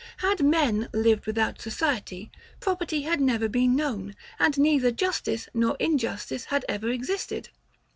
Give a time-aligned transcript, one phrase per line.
[0.17, 6.45] Had men lived without society, property had never been known, and neither justice nor injustice
[6.45, 7.49] had ever existed.